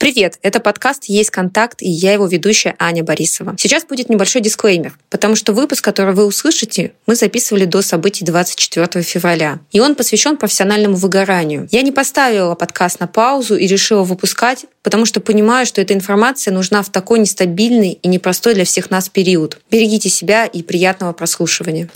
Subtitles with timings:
[0.00, 3.54] Привет, это подкаст «Есть контакт» и я его ведущая Аня Борисова.
[3.58, 9.04] Сейчас будет небольшой дисклеймер, потому что выпуск, который вы услышите, мы записывали до событий 24
[9.04, 9.58] февраля.
[9.72, 11.68] И он посвящен профессиональному выгоранию.
[11.70, 16.54] Я не поставила подкаст на паузу и решила выпускать, потому что понимаю, что эта информация
[16.54, 19.58] нужна в такой нестабильный и непростой для всех нас период.
[19.70, 21.90] Берегите себя и приятного прослушивания.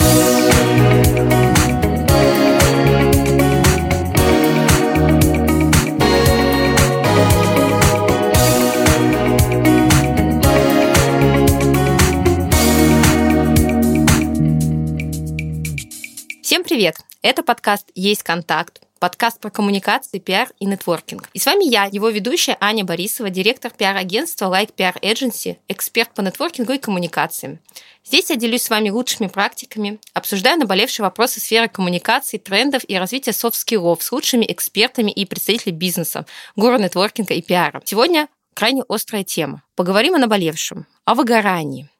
[16.65, 16.95] Привет!
[17.21, 21.29] Это подкаст «Есть контакт», подкаст про коммуникации, пиар и нетворкинг.
[21.31, 26.21] И с вами я, его ведущая Аня Борисова, директор пиар-агентства Like PR Agency, эксперт по
[26.21, 27.59] нетворкингу и коммуникациям.
[28.03, 33.33] Здесь я делюсь с вами лучшими практиками, обсуждаю наболевшие вопросы сферы коммуникаций, трендов и развития
[33.33, 37.79] софт-скиллов с лучшими экспертами и представителями бизнеса, гуру нетворкинга и пиара.
[37.85, 39.61] Сегодня крайне острая тема.
[39.75, 41.89] Поговорим о наболевшем, о выгорании–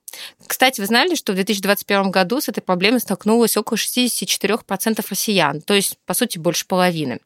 [0.45, 5.73] кстати, вы знали, что в 2021 году с этой проблемой столкнулось около 64% россиян, то
[5.73, 7.19] есть, по сути, больше половины.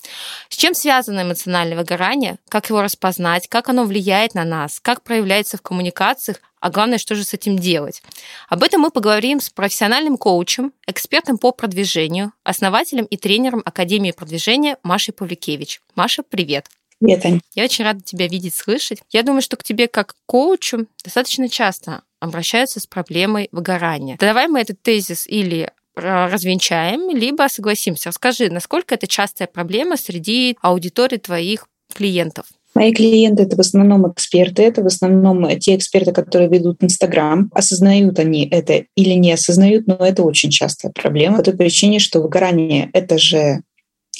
[0.49, 5.57] С чем связано эмоциональное выгорание, как его распознать, как оно влияет на нас, как проявляется
[5.57, 8.01] в коммуникациях, а главное, что же с этим делать.
[8.49, 14.77] Об этом мы поговорим с профессиональным коучем, экспертом по продвижению, основателем и тренером Академии продвижения
[14.83, 15.81] Машей Павликевич.
[15.95, 16.67] Маша, привет!
[16.99, 17.39] Привет, Ань.
[17.55, 18.99] Я очень рада тебя видеть, слышать.
[19.09, 24.17] Я думаю, что к тебе как коучу достаточно часто обращаются с проблемой выгорания.
[24.19, 28.09] Давай мы этот тезис или развенчаем, либо согласимся.
[28.09, 32.45] Расскажи, насколько это частая проблема среди аудитории твоих клиентов?
[32.75, 37.49] Мои клиенты— это в основном эксперты, это в основном те эксперты, которые ведут Инстаграм.
[37.53, 42.21] Осознают они это или не осознают, но это очень частая проблема по той причине, что
[42.21, 43.59] выгорание— это же а,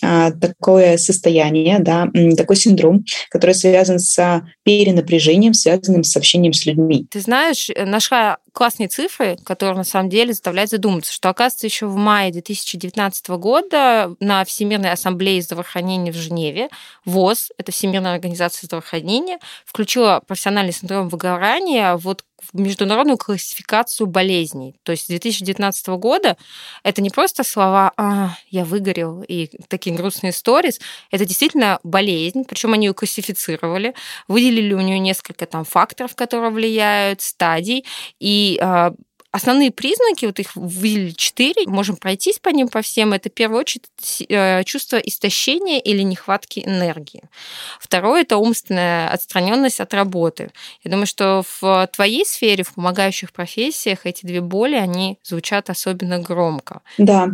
[0.02, 7.08] такое состояние, да, такой синдром, который связан с перенапряжением, связанным с общением с людьми.
[7.10, 11.88] Ты знаешь, э, нашла классные цифры, которые на самом деле заставляют задуматься, что, оказывается, еще
[11.88, 16.70] в мае 2019 года на Всемирной ассамблее здравоохранения в Женеве
[17.06, 24.76] ВОЗ, это Всемирная организация здравоохранения, включила профессиональный синдром выгорания вот в международную классификацию болезней.
[24.84, 26.38] То есть с 2019 года
[26.84, 30.80] это не просто слова «а, я выгорел» и такие грустные сторис,
[31.12, 33.94] это действительно болезнь, причем они ее классифицировали,
[34.28, 37.86] выделили у нее несколько там факторов, которые влияют, стадий,
[38.20, 38.94] и а,
[39.32, 43.14] Основные признаки, вот их выделили четыре, можем пройтись по ним по всем.
[43.14, 43.84] Это, в первую очередь,
[44.28, 47.22] э, чувство истощения или нехватки энергии.
[47.80, 50.50] Второе– это умственная отстраненность от работы.
[50.84, 56.20] Я думаю, что в твоей сфере, в помогающих профессиях, эти две боли, они звучат особенно
[56.20, 56.82] громко.
[56.98, 57.30] Да,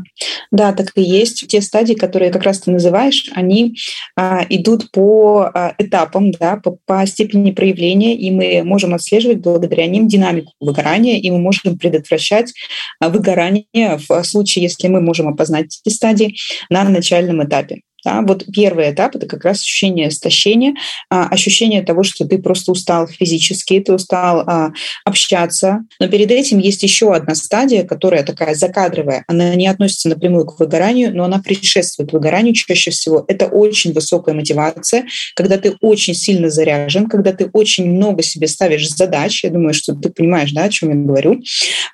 [0.52, 1.48] да, так и есть.
[1.48, 3.78] Те стадии, которые как раз ты называешь, они
[4.18, 9.88] а, идут по а, этапам, да, по, по степени проявления, и мы можем отслеживать благодаря
[9.88, 12.53] ним динамику выгорания, и мы можем предотвращать
[13.00, 16.35] а, выгорание в случае, если мы можем опознать эти стадии
[16.69, 17.81] на начальном этапе.
[18.06, 20.76] Да, вот первый этап это как раз ощущение истощения,
[21.10, 24.72] а, ощущение того, что ты просто устал физически, ты устал а,
[25.06, 25.80] общаться.
[26.00, 29.24] Но перед этим есть еще одна стадия, которая такая закадровая.
[29.28, 33.26] Она не относится напрямую к выгоранию, но она предшествует выгоранию чаще всего.
[33.28, 38.88] Это очень высокая мотивация, когда ты очень сильно заряжен, когда ты очень много себе ставишь
[38.88, 39.44] задач.
[39.44, 41.42] Я думаю, что ты понимаешь, да, о чем я говорю.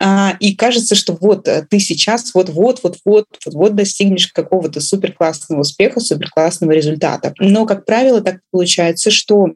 [0.01, 5.61] А, и кажется, что вот э, ты сейчас вот-вот, вот-вот, вот-вот достигнешь какого-то супер классного
[5.61, 7.33] успеха, супер классного результата.
[7.39, 9.47] Но, как правило, так получается, что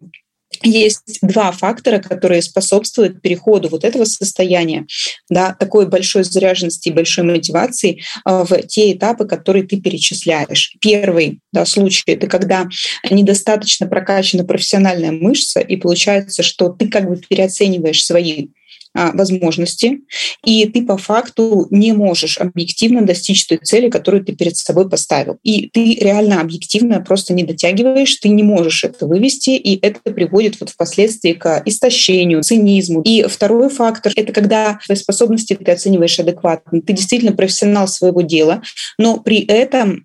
[0.63, 4.85] есть два фактора, которые способствуют переходу вот этого состояния,
[5.29, 10.75] да, такой большой заряженности и большой мотивации а, в те этапы, которые ты перечисляешь.
[10.79, 12.67] Первый да, случай— это когда
[13.09, 18.47] недостаточно прокачана профессиональная мышца, и получается, что ты как бы переоцениваешь свои
[18.95, 19.99] возможности,
[20.45, 25.37] и ты по факту не можешь объективно достичь той цели, которую ты перед собой поставил.
[25.43, 30.59] И ты реально объективно просто не дотягиваешь, ты не можешь это вывести, и это приводит
[30.59, 33.01] вот впоследствии к истощению, цинизму.
[33.01, 36.81] И второй фактор— это когда твои способности ты оцениваешь адекватно.
[36.81, 38.61] Ты действительно профессионал своего дела,
[38.97, 40.01] но при этом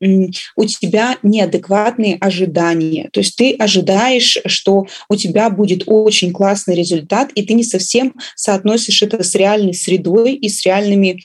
[0.57, 3.09] у тебя неадекватные ожидания.
[3.13, 8.15] То есть ты ожидаешь, что у тебя будет очень классный результат, и ты не совсем
[8.35, 11.23] соотносишь соотносишь это с реальной средой и с реальными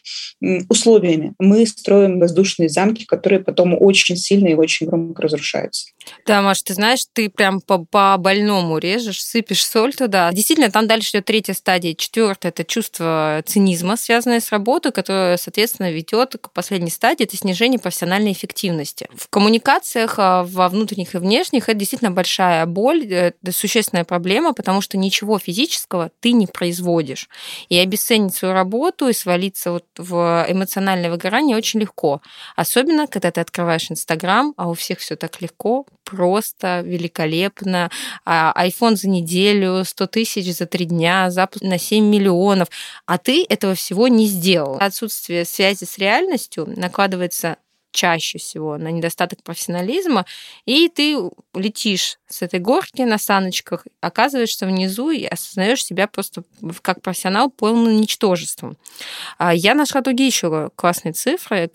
[0.70, 1.34] условиями.
[1.40, 5.88] Мы строим воздушные замки, которые потом очень сильно и очень громко разрушаются.
[6.26, 10.32] Да, Маш, ты знаешь, ты прям по, по больному режешь, сыпешь соль туда.
[10.32, 11.94] Действительно, там дальше идет третья стадия.
[11.94, 17.80] Четвертая это чувство цинизма, связанное с работой, которое, соответственно, ведет к последней стадии, это снижение
[17.80, 19.08] профессиональной эффективности.
[19.16, 24.54] В коммуникациях а, во внутренних и внешних это действительно большая боль, э, это существенная проблема,
[24.54, 27.30] потому что ничего физического ты не производишь.
[27.70, 32.22] И обесценить свою работу и свалиться вот в эмоциональное выгорание очень легко.
[32.56, 37.90] Особенно, когда ты открываешь Инстаграм, а у всех все так легко, просто, великолепно.
[38.26, 42.70] iPhone за неделю, 100 тысяч за три дня, запуск на 7 миллионов.
[43.06, 44.78] А ты этого всего не сделал.
[44.80, 47.58] Отсутствие связи с реальностью накладывается
[47.96, 50.26] чаще всего на недостаток профессионализма,
[50.66, 51.18] и ты
[51.54, 56.44] летишь с этой горки на саночках, оказываешься внизу и осознаешь себя просто
[56.82, 58.76] как профессионал полным ничтожеством.
[59.38, 61.72] А я нашла другие еще классные цифры.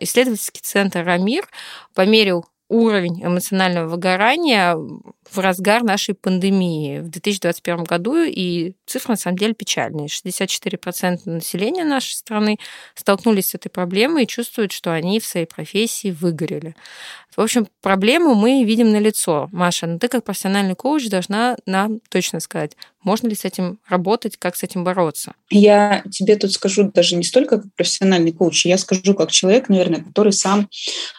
[0.00, 1.48] Исследовательский центр «Рамир»
[1.94, 9.36] померил уровень эмоционального выгорания в разгар нашей пандемии в 2021 году, и цифры на самом
[9.36, 10.08] деле печальные.
[10.08, 12.58] 64% населения нашей страны
[12.94, 16.74] столкнулись с этой проблемой и чувствуют, что они в своей профессии выгорели.
[17.36, 19.48] В общем, проблему мы видим на лицо.
[19.52, 24.36] Маша, но ты как профессиональный коуч должна нам точно сказать, можно ли с этим работать,
[24.36, 25.32] как с этим бороться.
[25.50, 30.02] Я тебе тут скажу даже не столько как профессиональный коуч, я скажу как человек, наверное,
[30.02, 30.68] который сам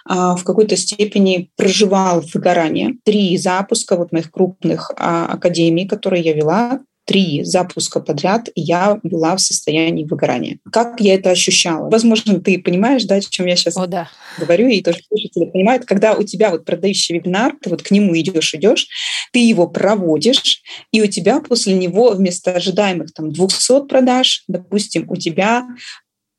[0.05, 2.95] а, в какой-то степени проживал выгорание.
[3.03, 9.35] Три запуска вот моих крупных а, академий, которые я вела, три запуска подряд я была
[9.35, 10.59] в состоянии выгорания.
[10.71, 11.89] Как я это ощущала?
[11.89, 14.09] Возможно, ты понимаешь, да, о чем я сейчас о, да.
[14.37, 18.17] говорю, и тоже слушатели понимают, когда у тебя вот продающий вебинар, ты вот к нему
[18.17, 18.87] идешь, идешь,
[19.31, 20.61] ты его проводишь,
[20.91, 25.67] и у тебя после него вместо ожидаемых там 200 продаж, допустим, у тебя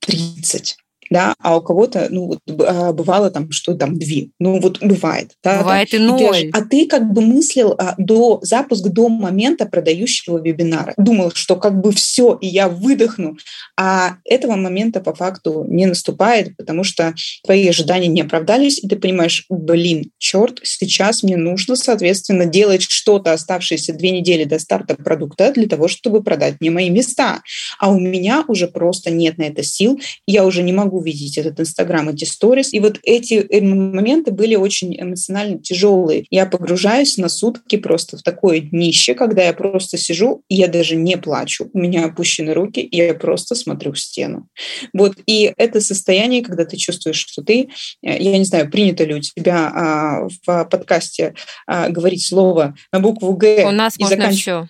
[0.00, 0.76] 30
[1.10, 5.32] да, а у кого-то, ну, вот, а, бывало там, что там две, ну, вот бывает.
[5.42, 6.36] Да, бывает да, и ноль.
[6.36, 10.94] И а ты как бы мыслил а, до запуска, до момента продающего вебинара.
[10.96, 13.36] Думал, что как бы все, и я выдохну,
[13.76, 17.14] а этого момента по факту не наступает, потому что
[17.44, 23.32] твои ожидания не оправдались, и ты понимаешь, блин, черт, сейчас мне нужно, соответственно, делать что-то
[23.32, 27.42] оставшиеся две недели до старта продукта для того, чтобы продать мне мои места.
[27.78, 31.38] А у меня уже просто нет на это сил, я уже не могу могу видеть
[31.38, 32.72] этот Инстаграм, эти сторис.
[32.72, 36.26] И вот эти э, моменты были очень эмоционально тяжелые.
[36.30, 40.96] Я погружаюсь на сутки просто в такое днище, когда я просто сижу, и я даже
[40.96, 41.68] не плачу.
[41.72, 44.48] У меня опущены руки, и я просто смотрю в стену.
[44.92, 45.14] Вот.
[45.26, 47.68] И это состояние, когда ты чувствуешь, что ты,
[48.02, 51.34] э, я не знаю, принято ли у тебя а, в подкасте
[51.66, 53.64] а, говорить слово на букву Г.
[53.66, 54.68] У нас можно еще.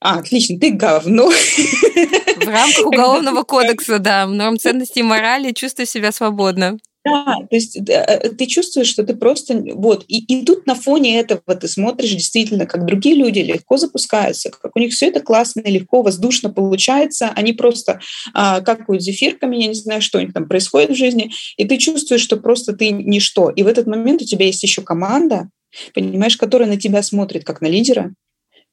[0.00, 1.30] А, отлично, ты говно.
[1.30, 6.78] В рамках уголовного кодекса, да, норм ценностей морали, чувствуй себя свободно.
[7.02, 11.18] Да, то есть э, ты чувствуешь, что ты просто вот и, и тут на фоне
[11.18, 15.62] этого ты смотришь действительно, как другие люди легко запускаются, как у них все это классно,
[15.64, 18.00] легко, воздушно получается, они просто
[18.34, 21.78] а, какают зефирками, я не знаю, что у них там происходит в жизни, и ты
[21.78, 23.48] чувствуешь, что просто ты ничто.
[23.48, 25.48] И в этот момент у тебя есть еще команда,
[25.94, 28.12] понимаешь, которая на тебя смотрит как на лидера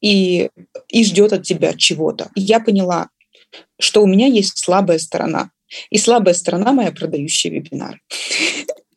[0.01, 0.49] и
[0.89, 2.29] и ждет от тебя чего-то.
[2.35, 3.07] И я поняла,
[3.79, 5.51] что у меня есть слабая сторона.
[5.89, 8.01] И слабая сторона моя продающий вебинар.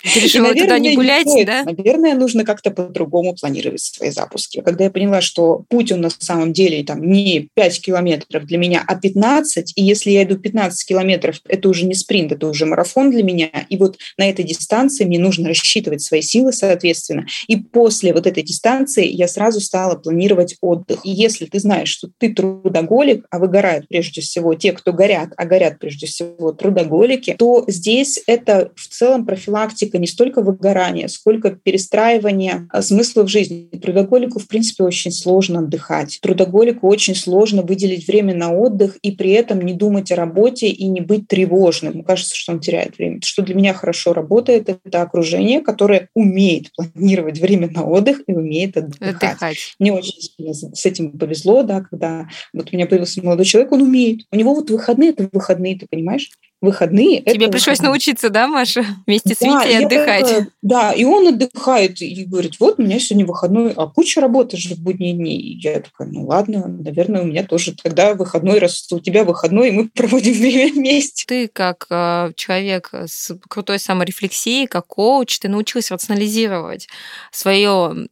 [0.03, 1.65] Ты решила наверное, туда не гулять, не да?
[1.65, 4.63] Наверное, нужно как-то по-другому планировать свои запуски.
[4.65, 8.85] Когда я поняла, что путь он на самом деле там не 5 километров для меня,
[8.87, 13.11] а 15, и если я иду 15 километров, это уже не спринт, это уже марафон
[13.11, 17.27] для меня, и вот на этой дистанции мне нужно рассчитывать свои силы, соответственно.
[17.47, 21.01] И после вот этой дистанции я сразу стала планировать отдых.
[21.05, 25.45] И если ты знаешь, что ты трудоголик, а выгорают прежде всего те, кто горят, а
[25.45, 31.51] горят прежде всего трудоголики, то здесь это в целом профилактика практика не столько выгорания, сколько
[31.51, 33.69] перестраивания а, смысла в жизни.
[33.83, 36.19] Трудоголику, в принципе, очень сложно отдыхать.
[36.23, 40.87] Трудоголику очень сложно выделить время на отдых и при этом не думать о работе и
[40.87, 41.93] не быть тревожным.
[41.93, 43.21] Ему кажется, что он теряет время.
[43.23, 48.77] Что для меня хорошо работает, это окружение, которое умеет планировать время на отдых и умеет
[48.77, 49.23] отдыхать.
[49.23, 49.75] отдыхать.
[49.79, 54.21] Мне очень с этим повезло, да, когда вот у меня появился молодой человек, он умеет.
[54.31, 56.31] У него вот выходные— это выходные, ты понимаешь?
[56.61, 57.23] Выходные.
[57.23, 57.91] Тебе пришлось выходные.
[57.91, 60.31] научиться, да, Маша, вместе с да, Витей отдыхать?
[60.31, 64.57] Это, да, и он отдыхает и говорит, вот у меня сегодня выходной, а куча работы
[64.57, 65.37] же в будние дни.
[65.37, 69.69] И я такая, ну ладно, наверное, у меня тоже тогда выходной, раз у тебя выходной,
[69.69, 71.25] и мы проводим время вместе.
[71.27, 76.89] Ты как э, человек с крутой саморефлексией, как коуч, ты научилась рационализировать
[77.31, 78.09] свое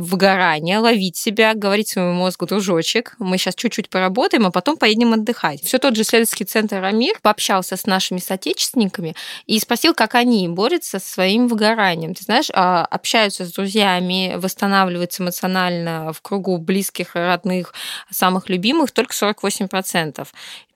[0.00, 5.62] выгорания, ловить себя, говорить своему мозгу, дружочек, мы сейчас чуть-чуть поработаем, а потом поедем отдыхать.
[5.62, 9.14] Все тот же исследовательский центр «Амир» пообщался с нашими соотечественниками
[9.46, 12.14] и спросил, как они борются со своим выгоранием.
[12.14, 17.74] Ты знаешь, а, общаются с друзьями, восстанавливаются эмоционально в кругу близких, родных,
[18.10, 20.26] самых любимых только 48%.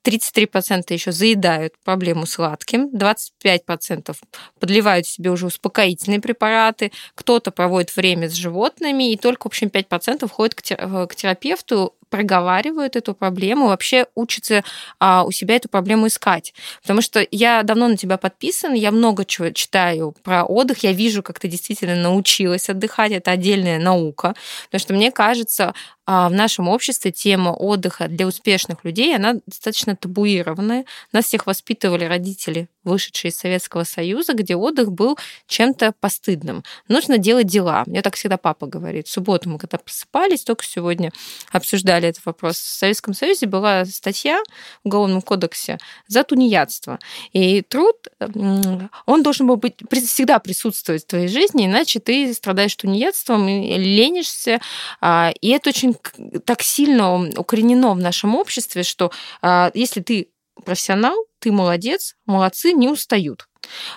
[0.05, 4.15] 33% еще заедают проблему сладким, 25%
[4.59, 10.27] подливают себе уже успокоительные препараты, кто-то проводит время с животными, и только, в общем, 5%
[10.29, 14.63] ходят к терапевту проговаривают эту проблему, вообще учатся
[14.99, 16.53] а, у себя эту проблему искать.
[16.81, 21.23] Потому что я давно на тебя подписан, я много чего читаю про отдых, я вижу,
[21.23, 24.35] как ты действительно научилась отдыхать, это отдельная наука.
[24.65, 25.73] Потому что мне кажется,
[26.07, 30.85] в нашем обществе тема отдыха для успешных людей, она достаточно табуированная.
[31.11, 36.63] Нас всех воспитывали родители вышедшие из Советского Союза, где отдых был чем-то постыдным.
[36.87, 37.83] Нужно делать дела.
[37.87, 39.07] Мне так всегда папа говорит.
[39.07, 41.11] В субботу мы когда просыпались, только сегодня
[41.51, 42.57] обсуждали этот вопрос.
[42.57, 44.39] В Советском Союзе была статья
[44.83, 46.99] в Уголовном кодексе за тунеядство.
[47.33, 47.95] И труд,
[49.05, 54.61] он должен был быть всегда присутствовать в твоей жизни, иначе ты страдаешь тунеядством, ленишься.
[55.01, 55.94] А, и это очень
[56.45, 59.11] так сильно укоренено в нашем обществе, что
[59.41, 60.29] а, если ты
[60.63, 63.47] профессионал, ты молодец, молодцы, не устают.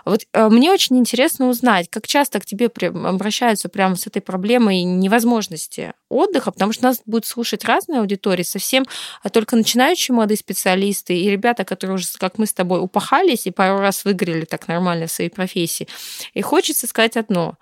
[0.05, 4.83] Вот э, мне очень интересно узнать, как часто к тебе обращаются прямо с этой проблемой
[4.83, 8.87] невозможности отдыха, потому что нас будет слушать разные аудитории, совсем
[9.23, 13.51] а только начинающие молодые специалисты и ребята, которые уже, как мы с тобой, упахались и
[13.51, 15.89] пару раз выиграли так нормально в своей профессии.
[16.35, 17.57] И хочется сказать одно.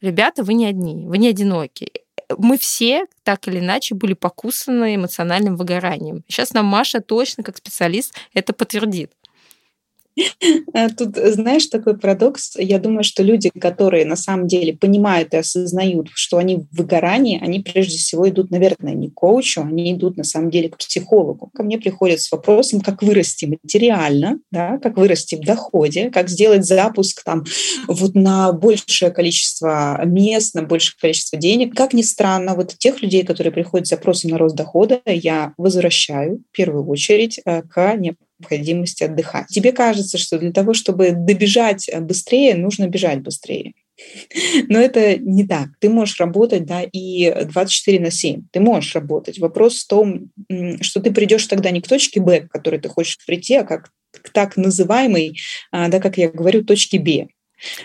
[0.00, 1.92] Ребята, вы не одни, вы не одиноки
[2.38, 6.24] мы все так или иначе были покусаны эмоциональным выгоранием.
[6.28, 9.12] Сейчас нам Маша точно как специалист это подтвердит.
[10.74, 12.56] Э, тут, знаешь, такой парадокс.
[12.56, 17.40] Я думаю, что люди, которые на самом деле понимают и осознают, что они в выгорании,
[17.42, 21.50] они прежде всего идут, наверное, не к коучу, они идут на самом деле к психологу.
[21.54, 26.64] Ко мне приходят с вопросом, как вырасти материально, да, как вырасти в доходе, как сделать
[26.64, 27.44] запуск там
[27.86, 31.74] вот на большее количество мест, на большее количество денег.
[31.74, 36.42] Как ни странно, вот тех людей, которые приходят с запросом на рост дохода, я возвращаю
[36.52, 38.31] в первую очередь э, к необходимости
[39.02, 39.48] отдыхать.
[39.48, 43.72] Тебе кажется, что для того, чтобы добежать быстрее, нужно бежать быстрее.
[44.68, 45.68] Но это не так.
[45.80, 48.42] Ты можешь работать да, и 24 на 7.
[48.50, 49.38] Ты можешь работать.
[49.38, 50.30] Вопрос в том,
[50.80, 53.90] что ты придешь тогда не к точке Б, к которой ты хочешь прийти, а как
[54.12, 55.38] к так называемой,
[55.70, 57.28] а, да, как я говорю, точке Б.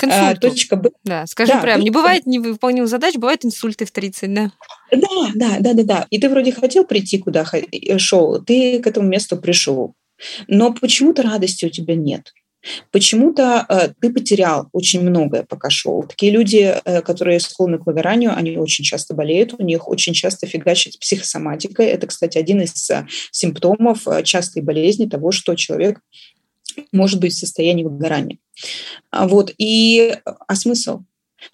[0.04, 0.90] А, точка Б.
[1.04, 4.52] Да, скажи да, прям, не бывает невыполнимых задач, бывают инсульты в 30, да?
[4.92, 6.08] Да, да, да, да, да.
[6.10, 7.46] И ты вроде хотел прийти, куда
[7.98, 9.94] шел, ты к этому месту пришел.
[10.48, 12.34] Но почему-то радости у тебя нет.
[12.92, 16.04] Почему-то э, ты потерял очень многое, пока шел.
[16.04, 20.48] Такие люди, э, которые склонны к выгоранию, они очень часто болеют, у них очень часто
[20.48, 21.84] фигачит психосоматика.
[21.84, 26.02] Это, кстати, один из э, симптомов э, частой болезни того, что человек
[26.92, 28.38] может быть в состоянии выгорания.
[29.12, 29.54] А вот.
[29.58, 31.04] И, а смысл?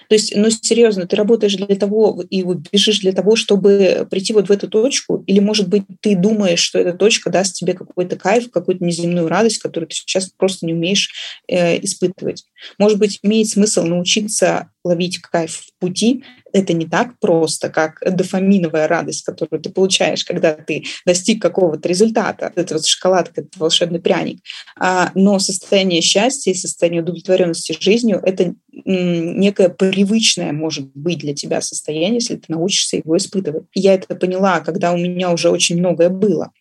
[0.08, 4.50] То есть, ну, серьезно, ты работаешь для того и бежишь для того, чтобы прийти вот
[4.50, 8.52] в эту точку, или, может быть, ты думаешь, что эта точка даст тебе какой-то кайф,
[8.52, 11.12] какую-то неземную радость, которую ты сейчас просто не умеешь
[11.48, 12.46] э, испытывать.
[12.78, 16.24] Может быть, имеет смысл научиться ловить кайф в пути,
[16.54, 22.52] это не так просто, как дофаминовая радость, которую ты получаешь, когда ты достиг какого-то результата.
[22.56, 24.40] Это вот шоколадка, это волшебный пряник.
[24.80, 28.54] А, но состояние счастья и состояние удовлетворенности жизнью— это
[28.86, 33.64] некое привычное, может быть, для тебя состояние, если ты научишься его испытывать.
[33.74, 36.52] Я это поняла, когда у меня уже очень многое было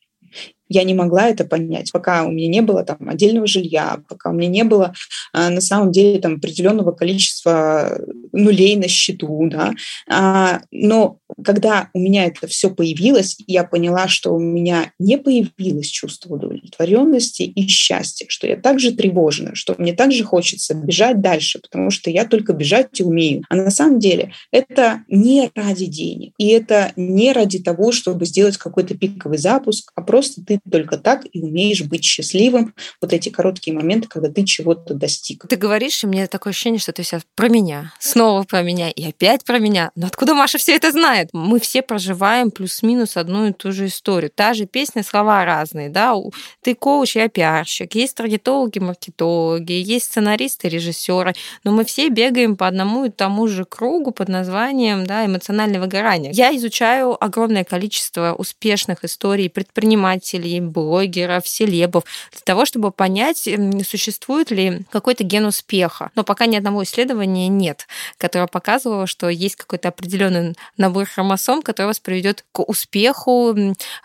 [0.72, 4.32] я не могла это понять, пока у меня не было там отдельного жилья, пока у
[4.32, 4.94] меня не было
[5.32, 9.72] а, на самом деле там определенного количества нулей на счету, да.
[10.08, 15.88] А, но когда у меня это все появилось, я поняла, что у меня не появилось
[15.88, 21.90] чувство удовлетворенности и счастья, что я также тревожна, что мне также хочется бежать дальше, потому
[21.90, 23.42] что я только бежать и умею.
[23.48, 28.56] А на самом деле это не ради денег, и это не ради того, чтобы сделать
[28.56, 32.74] какой-то пиковый запуск, а просто ты только так и умеешь быть счастливым.
[33.00, 35.46] Вот эти короткие моменты, когда ты чего-то достиг.
[35.48, 39.08] Ты говоришь, и мне такое ощущение, что ты сейчас про меня, снова про меня и
[39.08, 39.90] опять про меня.
[39.94, 41.30] Но откуда Маша все это знает?
[41.32, 44.30] Мы все проживаем плюс-минус одну и ту же историю.
[44.30, 46.14] Та же песня, слова разные, да?
[46.60, 51.34] Ты коуч, я пиарщик, есть таргетологи, маркетологи, есть сценаристы, режиссеры,
[51.64, 56.32] но мы все бегаем по одному и тому же кругу под названием да, эмоциональное выгорание.
[56.32, 63.48] Я изучаю огромное количество успешных историй предпринимателей, блогеров, селебов, для того, чтобы понять,
[63.88, 66.10] существует ли какой-то ген успеха.
[66.14, 67.86] Но пока ни одного исследования исследования нет,
[68.18, 73.54] которое показывало, что есть какой-то определенный набор хромосом, который вас приведет к успеху,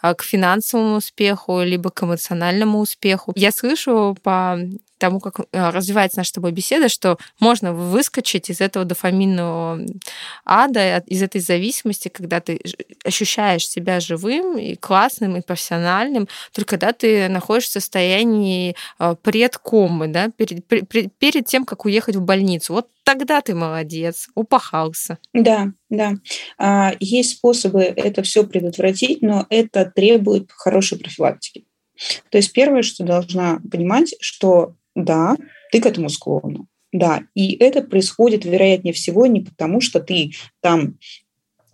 [0.01, 3.33] а, к финансовому успеху, либо к эмоциональному успеху.
[3.35, 4.59] Я слышу по
[4.97, 9.85] тому, как э, развивается наша с тобой беседа, что можно выскочить из этого дофаминного
[10.45, 12.61] ада, из этой зависимости, когда ты
[13.03, 20.07] ощущаешь себя живым и классным, и профессиональным, только когда ты находишься в состоянии э, предкомы,
[20.07, 20.65] да, перед,
[21.17, 22.73] перед тем, как уехать в больницу.
[22.73, 25.17] Вот тогда ты молодец, упахался.
[25.33, 26.13] Да, да.
[26.57, 31.65] А, есть способы это все предотвратить, но это требует хорошей профилактики.
[32.29, 35.37] То есть первое, что должна понимать, что да,
[35.71, 36.65] ты к этому склонна.
[36.91, 40.97] Да, и это происходит, вероятнее всего, не потому, что ты там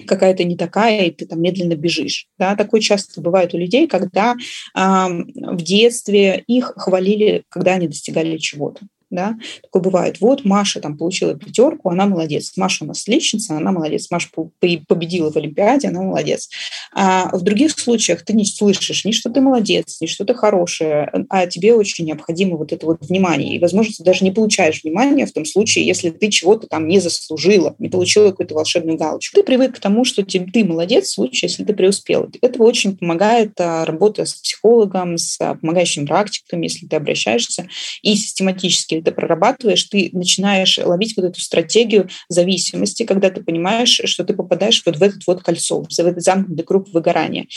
[0.06, 2.28] какая-то не такая, и ты там медленно бежишь.
[2.38, 4.38] Да, такое часто бывает у людей, когда э,
[4.76, 8.82] в детстве их хвалили, когда они достигали чего-то
[9.14, 10.20] да, такое бывает.
[10.20, 12.54] Вот Маша там получила пятерку, она молодец.
[12.58, 14.10] Маша у нас отличница, она молодец.
[14.10, 14.30] Маша
[14.60, 16.50] победила в Олимпиаде, она молодец.
[16.94, 21.12] А в других случаях ты не слышишь ни что ты молодец, ни что ты хорошая,
[21.30, 23.56] а тебе очень необходимо вот это вот внимание.
[23.56, 27.00] И, возможно, ты даже не получаешь внимания в том случае, если ты чего-то там не
[27.00, 29.36] заслужила, не получила какую-то волшебную галочку.
[29.36, 32.30] Ты привык к тому, что ты, ты молодец в случае, если ты преуспела.
[32.42, 37.68] Это очень помогает а, работа с психологом, с а, помогающими практиками, если ты обращаешься,
[38.02, 44.24] и систематически это прорабатываешь, ты начинаешь ловить вот эту стратегию зависимости, когда ты понимаешь, что
[44.24, 47.48] ты попадаешь вот в этот вот кольцо, в этот замкнутый круг выгорания.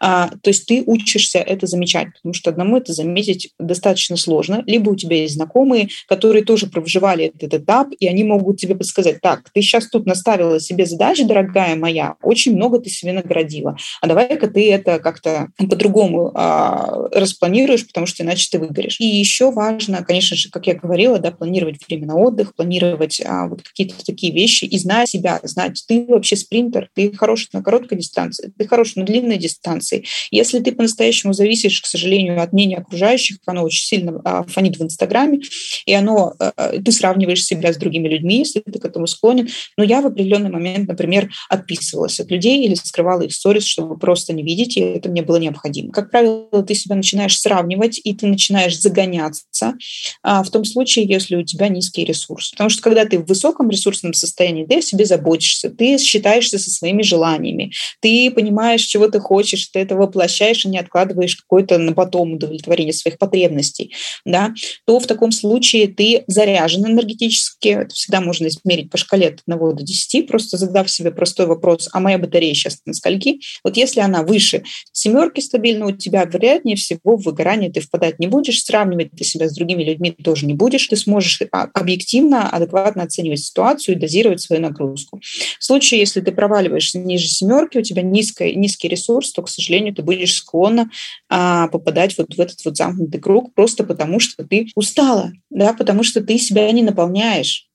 [0.00, 4.62] А, то есть ты учишься это замечать, потому что одному это заметить достаточно сложно.
[4.66, 9.20] Либо у тебя есть знакомые, которые тоже проживали этот этап, и они могут тебе подсказать,
[9.20, 14.06] так, ты сейчас тут наставила себе задачи, дорогая моя, очень много ты себе наградила, а
[14.06, 19.00] давай-ка ты это как-то по-другому а, распланируешь, потому что иначе ты выгоришь.
[19.00, 23.20] И еще важно, конечно же, как я говорила, говорила, да, планировать время на отдых, планировать
[23.24, 27.62] а, вот какие-то такие вещи и знать себя, знать, ты вообще спринтер, ты хороший на
[27.62, 30.04] короткой дистанции, ты хороший на длинной дистанции.
[30.30, 34.82] Если ты по-настоящему зависишь, к сожалению, от мнения окружающих, оно очень сильно а, фонит в
[34.82, 35.40] Инстаграме,
[35.84, 39.48] и оно, а, ты сравниваешь себя с другими людьми, если ты к этому склонен.
[39.76, 44.32] Но я в определенный момент, например, отписывалась от людей или скрывала их сторис, чтобы просто
[44.32, 45.92] не видеть, и это мне было необходимо.
[45.92, 49.74] Как правило, ты себя начинаешь сравнивать, и ты начинаешь загоняться
[50.22, 52.52] а, в том случае, случае, если у тебя низкий ресурс.
[52.52, 56.70] Потому что когда ты в высоком ресурсном состоянии, ты о себе заботишься, ты считаешься со
[56.70, 61.92] своими желаниями, ты понимаешь, чего ты хочешь, ты это воплощаешь и не откладываешь какое-то на
[61.92, 63.92] потом удовлетворение своих потребностей,
[64.24, 64.54] да,
[64.86, 67.68] то в таком случае ты заряжен энергетически.
[67.68, 71.88] Это всегда можно измерить по шкале от 1 до 10, просто задав себе простой вопрос,
[71.92, 73.40] а моя батарея сейчас на скольки?
[73.64, 78.28] Вот если она выше семерки стабильно у тебя, вероятнее всего в выгорание ты впадать не
[78.28, 83.04] будешь, сравнивать ты себя с другими людьми тоже не будешь, ты сможешь а, объективно, адекватно
[83.04, 85.20] оценивать ситуацию и дозировать свою нагрузку.
[85.58, 89.94] В случае, если ты проваливаешься ниже семерки, у тебя низкий, низкий ресурс, то, к сожалению,
[89.94, 90.90] ты будешь склонна
[91.28, 96.02] а, попадать вот в этот вот замкнутый круг просто потому, что ты устала, да, потому
[96.02, 97.68] что ты себя не наполняешь.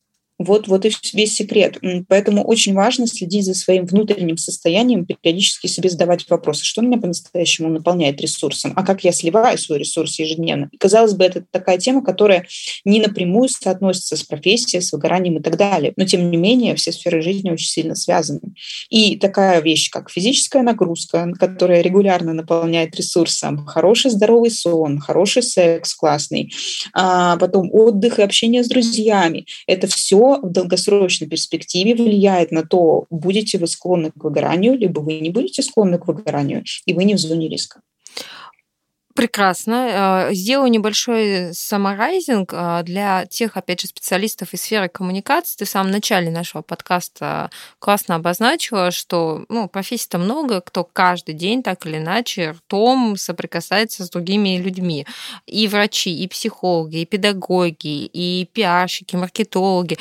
[0.43, 1.77] Вот, вот и весь секрет.
[2.07, 7.69] Поэтому очень важно следить за своим внутренним состоянием, периодически себе задавать вопросы, что меня по-настоящему
[7.69, 10.69] наполняет ресурсом, а как я сливаю свой ресурс ежедневно.
[10.71, 12.47] И, казалось бы, это такая тема, которая
[12.85, 15.93] не напрямую соотносится с профессией, с выгоранием и так далее.
[15.95, 18.41] Но, тем не менее, все сферы жизни очень сильно связаны.
[18.89, 25.93] И такая вещь, как физическая нагрузка, которая регулярно наполняет ресурсом, хороший здоровый сон, хороший секс
[25.93, 26.51] классный,
[26.93, 29.45] а потом отдых и общение с друзьями.
[29.67, 35.19] Это все в долгосрочной перспективе влияет на то, будете вы склонны к выгоранию, либо вы
[35.19, 37.81] не будете склонны к выгоранию, и вы не в зоне риска.
[39.13, 40.29] Прекрасно.
[40.29, 45.57] Э, сделаю небольшой саморайзинг э, для тех, опять же, специалистов из сферы коммуникации.
[45.57, 51.61] Ты в самом начале нашего подкаста классно обозначила, что ну, профессий-то много, кто каждый день
[51.61, 55.05] так или иначе ртом соприкасается с другими людьми.
[55.45, 59.97] И врачи, и психологи, и педагоги, и пиарщики, маркетологи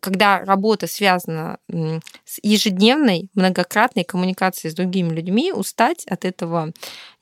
[0.00, 6.72] когда работа связана с ежедневной, многократной коммуникацией с другими людьми, устать от этого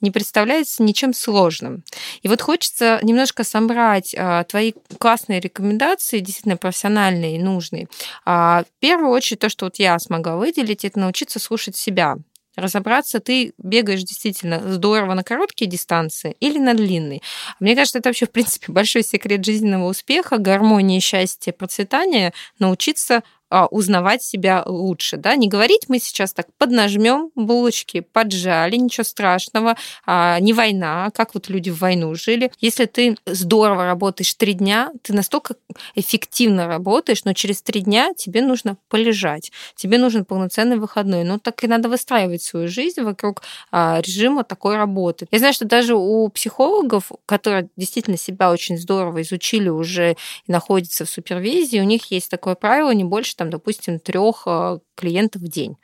[0.01, 1.85] не представляется ничем сложным.
[2.23, 7.89] И вот хочется немножко собрать а, твои классные рекомендации, действительно профессиональные и нужные.
[8.25, 12.17] А, в первую очередь, то, что вот я смогла выделить, это научиться слушать себя
[12.57, 17.21] разобраться, ты бегаешь действительно здорово на короткие дистанции или на длинные.
[17.61, 23.23] Мне кажется, это вообще, в принципе, большой секрет жизненного успеха, гармонии, счастья, процветания, научиться
[23.71, 30.39] узнавать себя лучше, да, не говорить мы сейчас так поднажмем булочки, поджали, ничего страшного, а,
[30.41, 32.53] не война, как вот люди в войну жили.
[32.61, 35.57] Если ты здорово работаешь три дня, ты настолько
[35.95, 41.25] эффективно работаешь, но через три дня тебе нужно полежать, тебе нужен полноценный выходной.
[41.25, 45.27] Ну, так и надо выстраивать свою жизнь вокруг а, режима такой работы.
[45.31, 50.13] Я знаю, что даже у психологов, которые действительно себя очень здорово изучили уже
[50.47, 54.81] и находятся в супервизии, у них есть такое правило не больше, там, допустим, трех а,
[54.94, 55.76] клиентов в день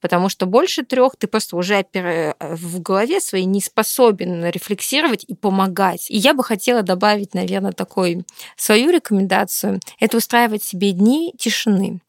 [0.00, 6.10] потому что больше трех ты просто уже в голове своей не способен рефлексировать и помогать.
[6.10, 8.24] И я бы хотела добавить, наверное, такой
[8.56, 9.78] свою рекомендацию.
[9.98, 12.00] Это устраивать себе дни тишины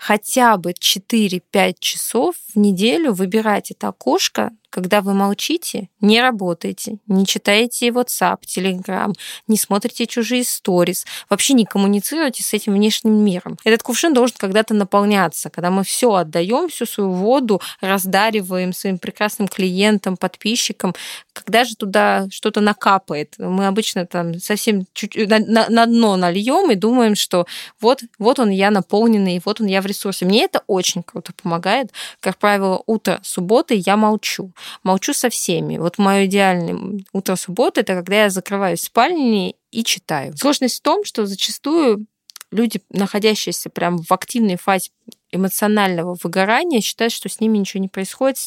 [0.00, 7.26] хотя бы 4-5 часов в неделю выбирать это окошко когда вы молчите, не работаете, не
[7.26, 9.12] читаете WhatsApp, Telegram,
[9.48, 13.58] не смотрите чужие сторис, вообще не коммуницируете с этим внешним миром.
[13.64, 19.48] Этот кувшин должен когда-то наполняться, когда мы все отдаем, всю свою воду раздариваем своим прекрасным
[19.48, 20.94] клиентам, подписчикам,
[21.32, 23.34] когда же туда что-то накапает.
[23.38, 27.46] Мы обычно там совсем чуть на, на, на дно нальем и думаем, что
[27.80, 30.26] вот, вот он я наполненный, вот он я в ресурсе.
[30.26, 31.90] Мне это очень круто помогает.
[32.20, 35.78] Как правило, утро субботы я молчу молчу со всеми.
[35.78, 40.36] Вот мое идеальное утро субботы– это когда я закрываюсь в спальне и читаю.
[40.36, 42.06] Сложность в том, что зачастую
[42.50, 44.90] люди, находящиеся прям в активной фазе
[45.32, 48.38] эмоционального выгорания, считают, что с ними ничего не происходит,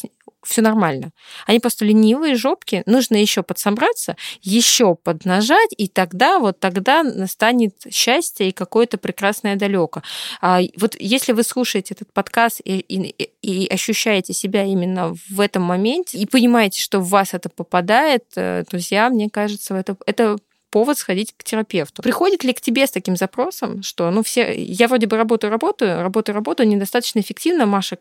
[0.44, 1.10] все нормально.
[1.46, 8.48] Они просто ленивые жопки, нужно еще подсобраться, еще поднажать, и тогда вот тогда настанет счастье
[8.48, 10.02] и какое-то прекрасное далеко.
[10.40, 15.62] А вот если вы слушаете этот подкаст и, и, и ощущаете себя именно в этом
[15.62, 20.38] моменте и понимаете, что в вас это попадает, э, друзья, мне кажется, это, это
[20.74, 22.02] повод сходить к терапевту.
[22.02, 26.02] Приходит ли к тебе с таким запросом, что ну все, я вроде бы работаю, работаю,
[26.02, 27.98] работаю, работаю, недостаточно эффективно, Маша,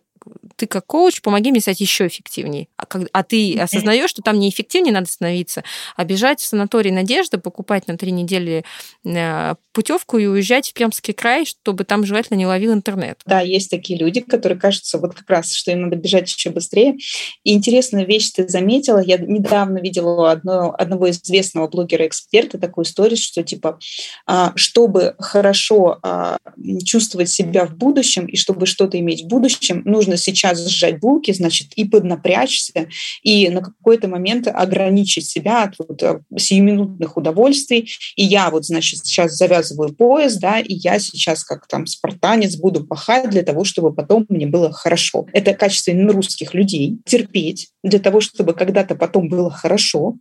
[0.56, 2.68] ты как коуч, помоги мне стать еще эффективнее.
[2.78, 5.64] А, как, а ты осознаешь, что там неэффективнее надо становиться,
[5.96, 8.64] а бежать в санаторий Надежда, покупать на три недели
[9.06, 13.20] э, путевку и уезжать в Пермский край, чтобы там желательно не ловил интернет.
[13.26, 16.98] Да, есть такие люди, которые кажется вот как раз, что им надо бежать еще быстрее.
[17.44, 19.00] И интересная вещь ты заметила.
[19.00, 23.80] Я недавно видела одно, одного известного блогера-эксперта такую историю, что типа,
[24.26, 26.38] а, чтобы хорошо а,
[26.86, 31.74] чувствовать себя в будущем и чтобы что-то иметь в будущем, нужно сейчас сжать булки, значит,
[31.76, 32.88] и поднапрячься,
[33.22, 37.90] и на какой-то момент ограничить себя от вот э, сиюминутных удовольствий.
[38.16, 42.86] И я вот, значит, сейчас завязываю пояс, да, и я сейчас как там спартанец буду
[42.86, 45.28] пахать для того, чтобы потом мне было хорошо.
[45.34, 47.00] Это качество русских людей.
[47.06, 50.18] Терпеть для того, чтобы когда-то потом было хорошо.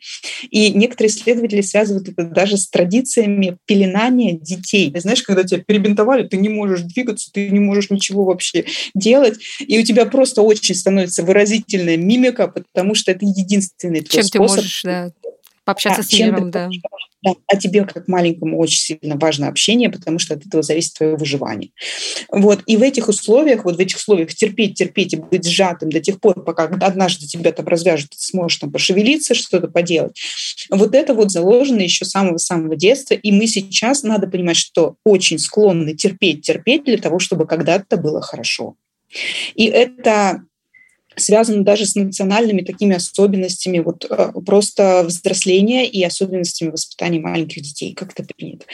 [0.51, 4.93] И некоторые исследователи связывают это даже с традициями пеленания детей.
[4.97, 9.79] Знаешь, когда тебя перебинтовали, ты не можешь двигаться, ты не можешь ничего вообще делать, и
[9.83, 14.33] у тебя просто очень становится выразительная мимика, потому что это единственный твой Чем способ.
[14.33, 15.11] ты можешь да,
[15.65, 16.71] пообщаться да, с миром, да.
[17.25, 21.15] Да, а тебе, как маленькому, очень сильно важно общение, потому что от этого зависит твое
[21.15, 21.71] выживание.
[22.33, 22.63] Вот.
[22.67, 26.21] И в этих условиях, вот в этих условиях терпеть, терпеть и быть сжатым до тех
[26.21, 30.19] пор, пока однажды тебя там развяжут, ты сможешь там пошевелиться, что-то поделать.
[30.69, 33.15] Вот это вот заложено еще с самого-самого детства.
[33.15, 38.21] И мы сейчас, надо понимать, что очень склонны терпеть, терпеть для того, чтобы когда-то было
[38.21, 38.75] хорошо.
[39.55, 40.45] И это
[41.17, 47.95] связано даже с национальными такими особенностями вот э, просто взросления и особенностями воспитания маленьких детей,
[47.95, 48.65] как это принято.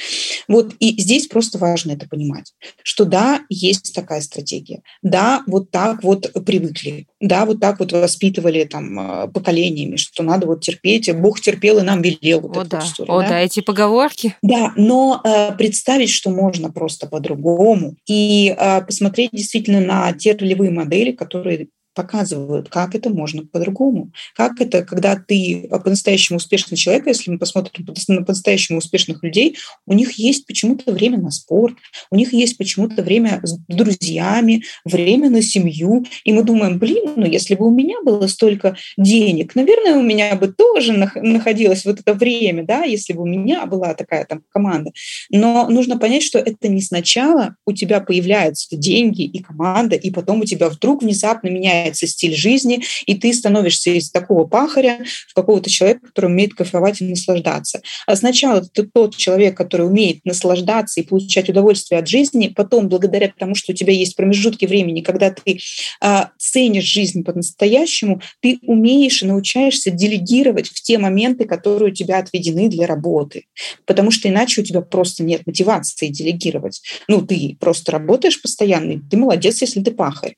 [0.47, 6.03] Вот и здесь просто важно это понимать, что да, есть такая стратегия, да, вот так
[6.03, 11.41] вот привыкли, да, вот так вот воспитывали там э, поколениями, что надо вот терпеть, Бог
[11.41, 12.41] терпел и нам велел.
[12.41, 12.79] Вот О, да.
[12.81, 13.29] Историю, О, да?
[13.29, 14.35] да, эти поговорки.
[14.43, 20.71] Да, но э, представить, что можно просто по-другому и э, посмотреть действительно на те ролевые
[20.71, 24.13] модели, которые показывают, как это можно по-другому.
[24.37, 29.95] Как это, когда ты по-настоящему успешный человек, если мы посмотрим на по-настоящему успешных людей, у
[29.95, 31.75] них есть почему-то время на спорт,
[32.13, 36.05] у них есть почему-то время с друзьями, время на семью.
[36.23, 40.37] И мы думаем, блин, ну если бы у меня было столько денег, наверное, у меня
[40.37, 44.93] бы тоже находилось вот это время, да, если бы у меня была такая там команда.
[45.31, 50.43] Но нужно понять, что это не сначала у тебя появляются деньги и команда, и потом
[50.43, 54.99] у тебя вдруг внезапно меняется меняется стиль жизни, и ты становишься из такого пахаря
[55.29, 57.81] в какого-то человека, который умеет кайфовать и наслаждаться.
[58.07, 63.33] А сначала ты тот человек, который умеет наслаждаться и получать удовольствие от жизни, потом, благодаря
[63.37, 65.59] тому, что у тебя есть промежутки времени, когда ты
[66.01, 72.19] а, ценишь жизнь по-настоящему, ты умеешь и научаешься делегировать в те моменты, которые у тебя
[72.19, 73.47] отведены для работы.
[73.87, 76.83] Потому что иначе у тебя просто нет мотивации делегировать.
[77.09, 80.35] Ну, ты просто работаешь постоянно, ты молодец, если ты пахарь.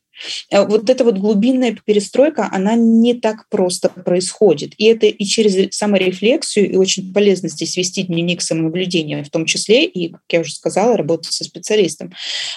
[0.51, 4.75] А вот эта вот глубинная перестройка, она не так просто происходит.
[4.79, 9.85] И это и через саморефлексию, и очень полезно здесь вести дневник самонаблюдения, в том числе,
[9.85, 12.13] и, как я уже сказала, работать со специалистом.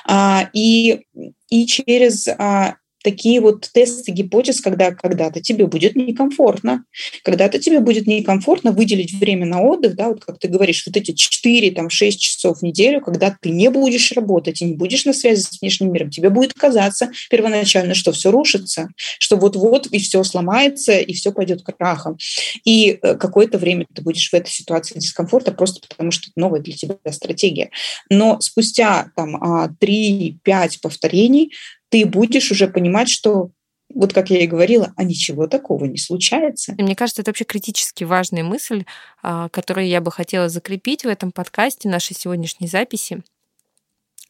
[0.06, 1.02] А, и,
[1.50, 6.86] и через а, такие вот тесты гипотез, когда когда-то тебе будет некомфортно,
[7.24, 11.12] когда-то тебе будет некомфортно выделить время на отдых, да, вот как ты говоришь, вот эти
[11.12, 15.14] 4, там, 6 часов в неделю, когда ты не будешь работать и не будешь на
[15.14, 18.90] связи с внешним миром, тебе будет казаться первоначально, что все рушится,
[19.20, 22.18] что вот-вот и все сломается, и все пойдет к крахам.
[22.64, 26.62] И э, какое-то время ты будешь в этой ситуации дискомфорта просто потому, что это новая
[26.62, 27.70] для тебя стратегия.
[28.10, 31.52] Но спустя там 3-5 а, повторений
[31.94, 33.52] ты будешь уже понимать, что
[33.94, 36.74] вот как я и говорила, а ничего такого не случается.
[36.80, 38.86] Мне кажется, это вообще критически важная мысль,
[39.22, 43.22] а, которую я бы хотела закрепить в этом подкасте, нашей сегодняшней записи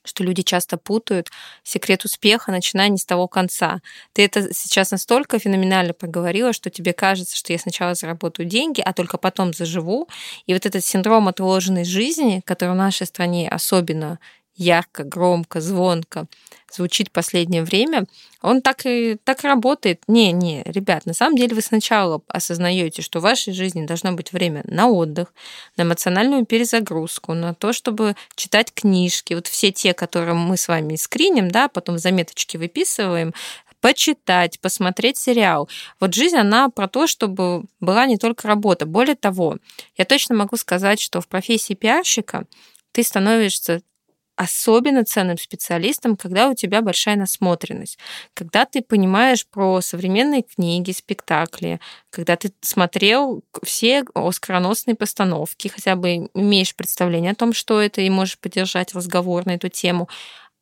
[0.05, 1.29] что люди часто путают
[1.63, 3.79] секрет успеха, начиная не с того конца.
[4.11, 8.91] Ты это сейчас настолько феноменально проговорила, что тебе кажется, что я сначала заработаю деньги, а
[8.91, 10.09] только потом заживу.
[10.45, 14.19] И вот этот синдром отложенной жизни, который в нашей стране особенно
[14.55, 16.27] ярко, громко, звонко
[16.71, 18.05] звучит в последнее время,
[18.41, 20.01] он так и так работает.
[20.07, 24.33] Не, не, ребят, на самом деле вы сначала осознаете, что в вашей жизни должно быть
[24.33, 25.33] время на отдых,
[25.77, 30.95] на эмоциональную перезагрузку, на то, чтобы читать книжки, вот все те, которые мы с вами
[30.95, 33.33] скриним, да, потом заметочки выписываем,
[33.81, 35.67] почитать, посмотреть сериал.
[35.99, 38.85] Вот жизнь, она про то, чтобы была не только работа.
[38.85, 39.57] Более того,
[39.97, 42.45] я точно могу сказать, что в профессии пиарщика
[42.93, 43.81] ты становишься
[44.35, 47.97] особенно ценным специалистом, когда у тебя большая насмотренность,
[48.33, 56.29] когда ты понимаешь про современные книги, спектакли, когда ты смотрел все оскароносные постановки, хотя бы
[56.33, 60.09] имеешь представление о том, что это, и можешь поддержать разговор на эту тему.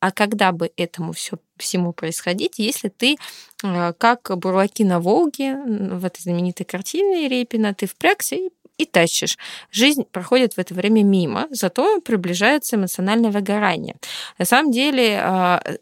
[0.00, 3.16] А когда бы этому все, всему происходить, если ты,
[3.62, 9.38] э, как бурлаки на Волге, в этой знаменитой картине Репина, ты впрягся и и тащишь.
[9.70, 13.96] Жизнь проходит в это время мимо, зато приближается эмоциональное выгорание.
[14.38, 15.76] На самом деле а, э,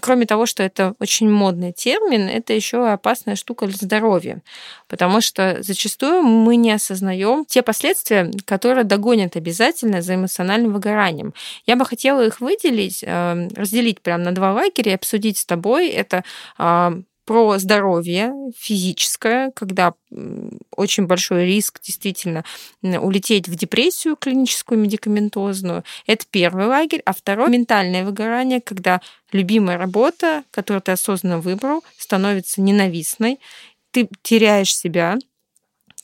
[0.00, 4.42] кроме того, что это очень модный термин, это еще опасная штука для здоровья,
[4.88, 11.34] потому что зачастую мы не осознаем те последствия, которые догонят обязательно за эмоциональным выгоранием.
[11.66, 15.88] Я бы хотела их выделить, э, разделить прямо на два лагеря и обсудить с тобой.
[15.88, 16.24] Это
[16.56, 16.94] а,
[17.28, 19.92] про здоровье физическое, когда
[20.74, 22.42] очень большой риск действительно
[22.80, 25.84] улететь в депрессию клиническую, медикаментозную.
[26.06, 27.02] Это первый лагерь.
[27.04, 33.38] А второй— ментальное выгорание, когда любимая работа, которую ты осознанно выбрал, становится ненавистной,
[33.90, 35.18] ты теряешь себя,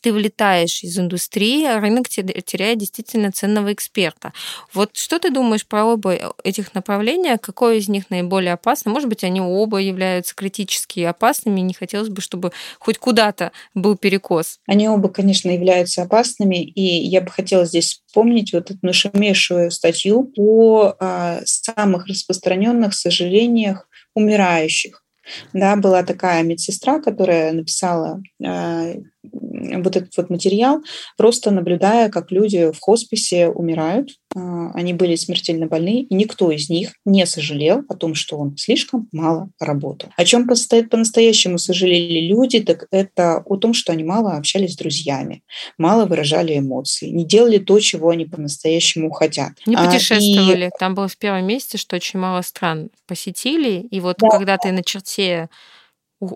[0.04, 4.34] ты вылетаешь из индустрии, а рынок теряет действительно ценного эксперта.
[4.74, 7.38] Вот что ты думаешь про оба этих направления?
[7.38, 8.90] Какое из них наиболее опасно?
[8.90, 14.58] Может быть, они оба являются критически опасными, не хотелось бы, чтобы хоть куда-то был перекос.
[14.66, 20.30] Они оба, конечно, являются опасными, и я бы хотела здесь вспомнить вот эту нашумевшую статью
[20.36, 25.02] о а, самых распространенных сожалениях умирающих.
[25.52, 28.96] Да, была такая медсестра, которая написала э,
[29.82, 30.82] вот этот вот материал,
[31.16, 34.10] просто наблюдая, как люди в хосписе умирают.
[34.36, 38.56] А, они были смертельно больны, и никто из них не сожалел о том, что он
[38.56, 40.10] слишком мало работал.
[40.16, 45.42] О чем по-настоящему сожалели люди, так это о том, что они мало общались с друзьями,
[45.78, 49.52] мало выражали эмоции, не делали то, чего они по-настоящему хотят.
[49.66, 50.64] Не а, путешествовали.
[50.64, 50.78] А, и...
[50.78, 54.28] Там было в первом месяце, что очень мало стран посетили, и вот да.
[54.28, 55.48] когда ты на черте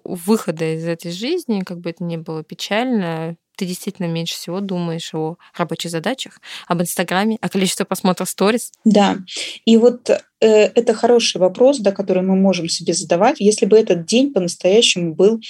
[0.04, 5.12] выхода из этой жизни, как бы это ни было печально, ты действительно меньше всего думаешь
[5.14, 8.72] о рабочих задачах, об Инстаграме, о количестве просмотров сторис.
[8.84, 9.18] Да,
[9.64, 13.40] и вот э, это хороший вопрос, да, который мы можем себе задавать.
[13.40, 15.40] Если бы этот день по-настоящему был